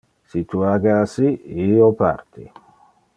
Si 0.29 0.39
tu 0.53 0.63
age 0.69 0.95
assi, 1.01 1.29
io 1.67 1.93
parti. 2.01 2.51